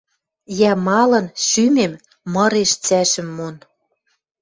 Йӓ, 0.59 0.71
малын 0.87 1.25
шӱмем 1.45 1.93
мыреш 2.33 2.71
цӓшӹм 2.85 3.27
мон? 3.37 3.55